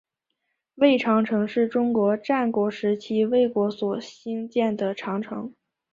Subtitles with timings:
[0.73, 5.53] 魏长城是中国战国时期魏国所兴建的长城。